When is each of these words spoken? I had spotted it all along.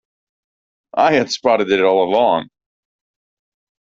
I 0.95 1.13
had 1.13 1.29
spotted 1.31 1.69
it 1.69 1.79
all 1.83 2.03
along. 2.03 2.49